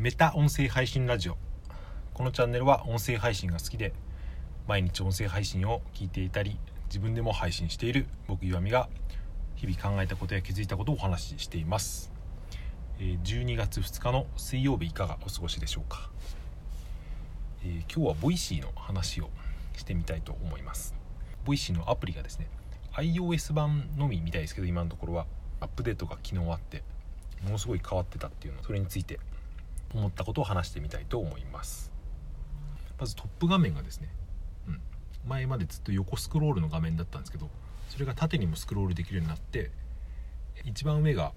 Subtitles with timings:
[0.00, 1.36] メタ音声配信ラジオ。
[2.14, 3.92] このチャンネルは音声配信が好きで
[4.68, 8.88] 毎日音声配信を聞いていたり自分でも配信している僕岩見が
[9.56, 12.12] 日々考えたことや気づいたことをお話ししています。
[13.00, 16.08] 12月2日の水曜日いかがお過ごしでしょうか、
[17.64, 19.30] えー今日は Voicyの話を
[19.76, 20.94] してみたいと思います。
[21.44, 22.46] Voicyのアプリがですね
[22.92, 25.26] iOS 版のみみたいですけど今のところは
[25.58, 26.84] アップデートが昨日あって
[27.42, 29.18] ものすごい変わってたっていうのそれについて
[29.94, 31.90] 思ったことを話してみたいと思います。
[32.98, 34.08] まずトップ画面がですね、
[34.66, 34.80] うん、
[35.26, 37.48] 前までずっと横スクロールの画面だったんですけど
[37.88, 39.70] それが縦にもスクロールできるようになって
[40.64, 41.32] 一番上が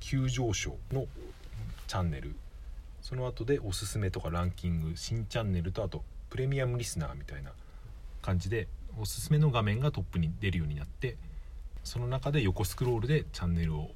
[0.00, 1.06] 急上昇の
[1.86, 2.34] チャンネル。
[3.00, 7.52] その後でおすすめとかランキング新チャンネルとあとプレミアムリスナーみたいな
[8.20, 8.68] 感じで
[9.00, 11.16] おすすめの画面がトップに出るようになって
[11.84, 13.92] その中で横スクロールでチャンネルを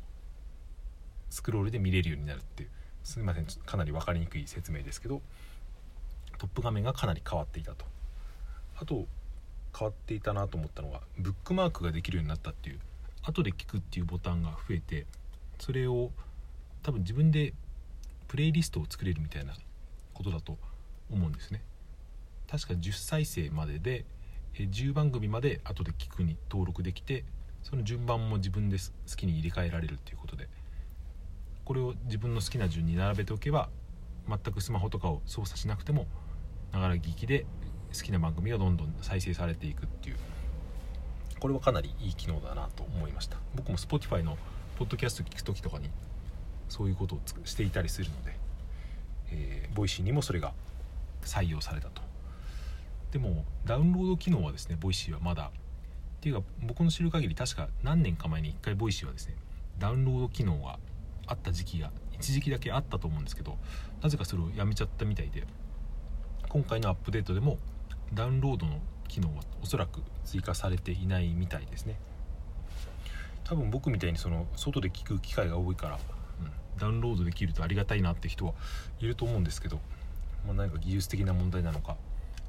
[1.28, 2.70] スクロールで見れるようになるっていう
[3.02, 3.46] すみません。
[3.46, 5.20] かなり分かりにくい説明ですけど
[6.38, 7.84] トップ画面がかなり変わっていたと。
[8.76, 9.06] あと
[9.78, 12.80] 変わっていたなと思ったのがブックマークができるようになったっていう
[13.22, 15.06] 後で聞くっていうボタンが増えて
[15.58, 16.10] それを
[16.82, 17.54] 多分自分で
[18.28, 19.54] プレイリストを作れるみたいな
[20.14, 20.58] ことだと
[21.10, 21.62] 思うんですね。
[22.50, 24.04] 確か10再生までで
[24.54, 27.24] 10番組まで後で聞くに登録できて
[27.62, 30.48] その順番も自分で好きに入れ替えられるっていうことで
[31.64, 33.68] これを自分の好きな順に並べておけば
[34.28, 36.06] 全くスマホとかを操作しなくても
[36.72, 37.46] ながら聞きで
[37.94, 40.16] 好きな番組がどんどん再生されていくっていう。
[41.42, 43.36] これはかなりいい機能だなと思いました。
[43.56, 44.38] 僕も Spotify の
[44.78, 45.90] ポッドキャスト聞く時とかに
[46.68, 48.38] そういうことをしていたりするので、
[49.30, 50.52] えー、 Voicyにもそれが
[51.24, 52.00] 採用されたと。
[53.10, 55.46] でもダウンロード機能はですね Voicyはまだ。
[55.46, 55.50] っ
[56.22, 59.34] ていうか僕の知る限り確か何年か前に1回 Voicyはですね
[59.80, 60.78] ダウンロード機能が
[61.26, 63.58] あった時期が一時期だけあったと思うんですけど
[64.02, 65.44] なぜかそれをやめちゃったみたいで
[66.48, 67.58] 今回のアップデートでも
[68.14, 68.78] ダウンロードの
[69.08, 71.98] 機能はおそらく追加されていないみたいですね。
[73.44, 78.54] 多分僕みたいにその外で聞く機会が多いから、うん、ダウンロードできるとありがたいなって人は
[79.00, 79.80] いると思うんですけど、
[80.46, 81.96] まあ、何か技術的な問題なのか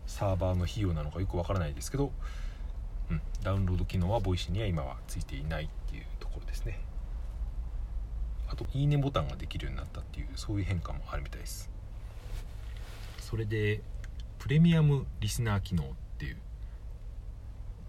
[0.06, 2.12] サーバーの費用なのかよくわからないですけど、
[3.10, 6.80] うん、ダウンロード機能は Voicyには今はついていないっていうところですね
[8.54, 11.72] あといいねボタンができるようになったっていうそういう変化もあるみたいです。
[13.20, 13.82] それで
[14.38, 15.88] プレミアムリスナー機能っ
[16.20, 16.38] ていう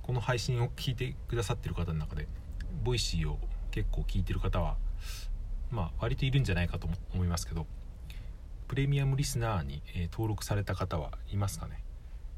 [0.03, 2.27] この配信を聞いてくださってる方の中で
[2.83, 3.39] ボイシーを
[3.73, 4.77] 結構聞いてる方は
[5.71, 7.67] まあ割といるんじゃないかと思いますけど
[8.67, 11.85] プレミアムリスナーに、登録された方はいますかね。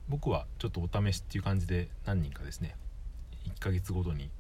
[0.09, 2.77] 僕はちょっとお試しっていう感じで何人かですね
[3.57, 4.31] 1ヶ月ごとに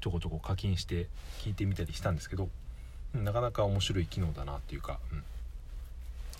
[0.00, 1.08] ちょこちょこ課金して
[1.40, 2.48] 聞いてみたりしたんですけど
[3.14, 4.98] なかなか面白い機能だなっていうか、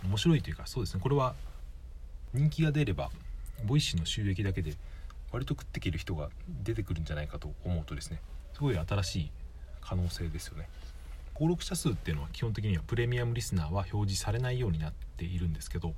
[0.03, 1.01] うん、面白いというかそうですね。
[1.01, 1.35] これは
[2.33, 3.11] 人気が出れば
[3.65, 4.75] Voicyの収益だけで
[5.31, 6.31] 割と食っていける人が
[6.65, 8.21] 出てくるんじゃないかと思うとですね
[8.55, 9.31] すごい新しい
[9.81, 10.69] 可能性ですよね。
[11.35, 15.95] 登録者数っていうのは基本的にはプレミアムリスナーは表示されないようになっているんですけど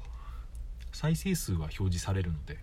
[0.93, 2.55] 再生数は表示されるので、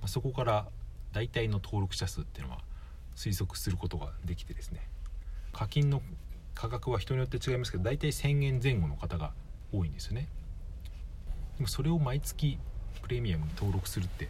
[0.00, 0.66] まあそこから
[1.12, 2.60] 大体の登録者数っていうのは
[3.16, 4.80] 推測することができてですね
[5.52, 6.02] 課金の
[6.60, 9.32] 価格は人によって違いますけど大体1000円前後の方が
[9.72, 10.28] 多いんですよね。
[11.56, 12.58] でもそれを毎月
[13.00, 14.28] プレミアムに登録するって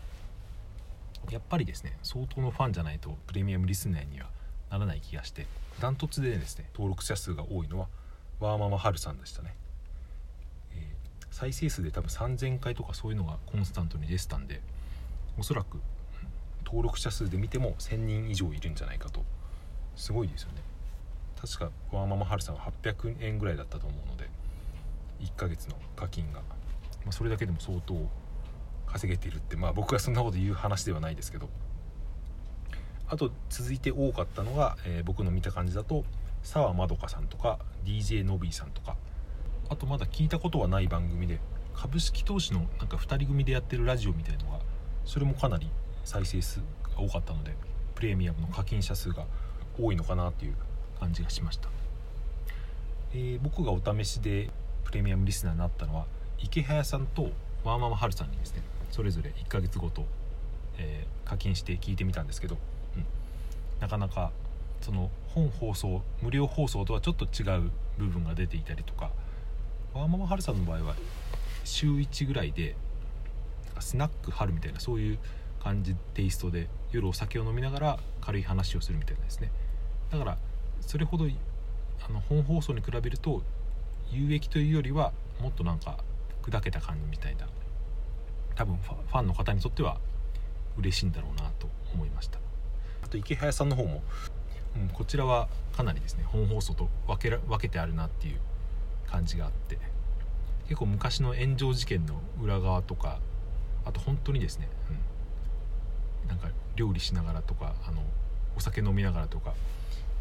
[1.28, 4.28] やっぱりですね相当のファンじゃないとプレミアムリスナーには
[4.70, 5.46] ならない気がして
[5.80, 7.88] ダントツでですね登録者数が多いのは
[8.38, 9.56] ワーママハルさんでしたね、
[10.72, 14.60] えー再生数で多分3000回とかそういうのがコンスタントに出てたんで
[15.38, 15.80] おそらく
[16.64, 19.24] 登録者数で見ても1000人以上いるんじゃないかと。
[19.96, 20.69] すごいですよね。
[21.40, 24.28] 確かワーママハルさんは800円ぐらいだったと思うので
[25.20, 26.44] 1ヶ月の課金が、ま
[27.08, 27.94] あ、それだけでも相当
[28.86, 31.48] 稼げているってまあ僕がそんなこと言う話ではないですけど。
[33.12, 36.04] あと続いて多かったのが、えー僕の見た感じだと
[36.44, 38.96] 澤まどかさんとか DJ のびーさんとか。
[39.68, 41.38] あとまだ聞いたことはない番組で
[41.74, 44.58] 株式投資のなんか2人組でやってるラジオみたいのが
[45.04, 45.70] それもかなり
[46.04, 47.54] 再生数が多かったので
[47.94, 49.26] プレミアムの課金者数が
[49.78, 50.56] 多いのかなっていう
[51.00, 51.68] 感じがしました、
[53.12, 54.50] えー僕がお試しで
[54.84, 56.04] プレミアムリスナーになったのは
[56.38, 57.30] 池早さんと
[57.64, 60.04] ワーママハルさんにですねそれぞれ1ヶ月ごと、
[60.78, 62.56] えー課金して聞いてみたんですけど、
[62.96, 63.04] うん。
[63.78, 64.32] なかなか
[64.80, 69.10] その本放送無料放送とはちょっと違う部分が出ていたりとか
[69.94, 70.96] ワーママハルさんの場合は
[71.64, 72.74] 週1ぐらいで
[73.78, 75.18] スナック春みたいなそういう
[75.62, 79.52] 感じテイストで夜お酒を飲みながら軽い話をするみたいなですね。
[80.10, 80.38] だから
[80.80, 83.42] それほどあの本放送に比べると
[84.10, 85.98] 有益というよりはもっとなんか
[86.42, 87.46] 砕けた感じみたいな
[88.54, 89.98] 多分ファンの方にとっては
[90.76, 92.38] 嬉しいんだろうなと思いました。
[93.02, 94.02] あと池早さんの方も、
[94.76, 98.40] うん、こちらはかなりですね本放送と分けら分けてあるなっていう
[99.06, 99.78] 感じがあって
[100.64, 103.18] 結構昔の炎上事件の裏側とか
[103.84, 104.68] あと本当にですね、
[106.22, 108.02] うん、なんか料理しながらとかあの
[108.56, 109.54] お酒飲みながらとか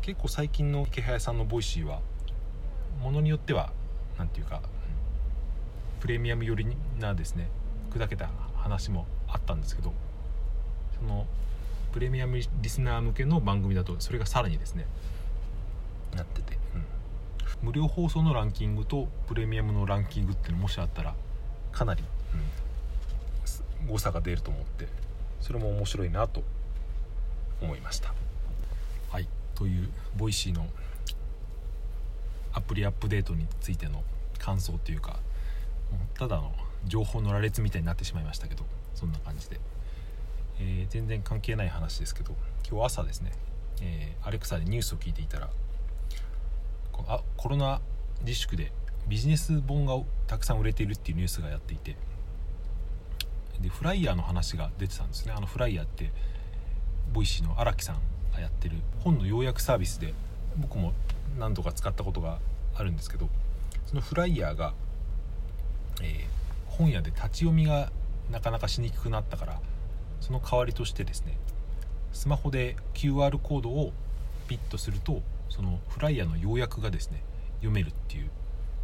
[0.02, 2.00] 結構最近のイケハヤさんの Voicy は
[3.02, 3.72] ものによっては
[4.18, 4.62] 何て言うか、
[6.00, 6.68] プレミアム寄り
[7.00, 7.50] なですね
[7.92, 9.94] 砕けた話もあったんですけど
[11.00, 11.26] その
[11.92, 14.86] プレミアムリスナー向けの番組だとそれがさらにですね
[16.16, 21.16] なってて、うん、無料放送のランキングとプレミアムのランキングっていうのもしあったら
[21.72, 22.04] かなり、
[23.84, 24.88] うん、誤差が出ると思って
[25.42, 26.44] それも面白いなと
[27.62, 28.14] 思いました。
[29.60, 30.66] という Voicyの
[32.54, 34.04] アプリアップデートについての
[34.40, 35.20] 感想というか
[36.18, 36.54] ただの
[36.86, 38.64] 情報の羅列みたいになってしまいましたけど
[38.96, 39.60] そんな感じで、
[40.62, 42.34] えー、全然関係ない話ですけど
[42.70, 43.34] 今日朝ですね、
[43.82, 45.50] えー、アレクサでニュースを聞いていたら
[47.08, 47.82] あコロナ
[48.22, 48.72] 自粛で
[49.10, 49.98] ビジネス本が
[50.28, 51.98] たくさん売れているっていうニュースがやっていて
[53.62, 55.34] で flierの話が出てたんですね。
[55.36, 56.12] あの flierって
[57.12, 57.98] Voicyの荒木さん
[58.38, 60.14] やってる本の要約サービスで
[60.58, 60.94] 僕も
[61.38, 62.40] 何度か使ったことが
[62.76, 63.30] あるんですけど
[63.86, 64.74] その flierが、
[66.02, 66.18] えー、
[66.68, 67.92] 本屋で立ち読みが
[68.32, 69.60] なかなかしにくくなったから
[70.22, 71.38] その代わりとしてですね
[72.14, 73.92] スマホで QR コードを
[74.48, 77.22] ピッとするとそのフライヤーの要約がですね
[77.58, 78.30] 読めるっていう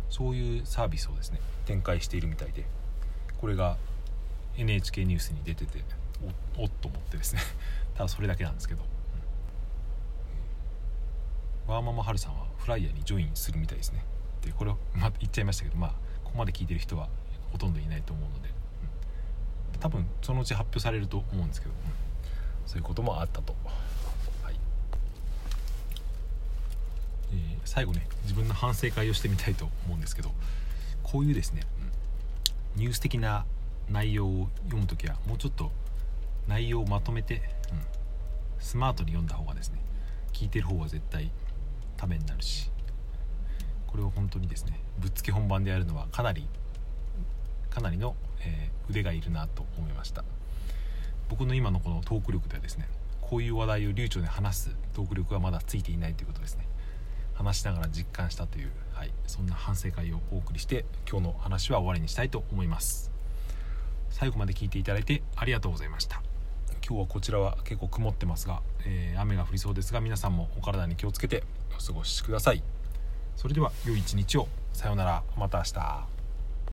[0.10, 2.66] そういうサービスをですね展開しているみたいで
[3.40, 3.78] これが
[4.58, 5.84] NHK ニュースに出てて
[6.58, 7.42] おっと思ってですね。
[7.96, 8.84] ただそれだけなんですけど、
[11.68, 14.04] ワーママハルさんはフライヤーにジョインするみたいですね。
[14.42, 15.90] でこれを、ま、言っちゃいましたけどまあ
[16.24, 17.10] ここまで聞いてる人は
[17.52, 18.50] ほとんどいないと思うので、
[19.74, 21.78] うん、多分そのうち発表されると思うんですけど、うん、
[22.68, 23.56] そういうこともあったと、
[24.44, 24.56] はい。
[27.32, 30.32] えー、最後ね自分の反省会をしてみたいと思うんですけど
[31.04, 31.62] こういうですね、
[32.76, 33.46] うん、ニュース的な
[33.90, 35.72] 内容を読む時はもうちょっと
[36.48, 37.42] 内容をまとめて、
[37.72, 37.82] うん、
[38.60, 39.80] スマートに読んだ方がですね
[40.34, 41.32] 聞いてる方は絶対
[41.98, 42.70] ためになるし
[43.88, 46.48] これを本当にですねぶっつけ本番でやるのはかなり
[47.70, 50.24] かなりの、えー、腕がいるなと思いました。
[51.28, 52.88] 僕の今のこのトーク力ではですね
[53.20, 56.68] こういう話題を流暢に話すトーク力がまだついていないということですね。
[57.34, 63.12] 話しながら実感したという、はい、そんな反省会をお送りして今日の話は終わりにしたいと思います。
[64.10, 66.22] 最後まで聞いていただいてありがとうございました。
[66.88, 72.64] 今日はこちらは結構曇ってますが、えー、雨が降りそうですが皆さんもお体に気をつけてお過ごしください。
[73.36, 74.48] それでは良い一日を。
[74.74, 75.24] さようなら。
[75.38, 76.15] また明日。